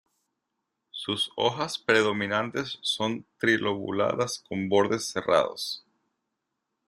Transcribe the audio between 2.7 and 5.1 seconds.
son trilobuladas con bordes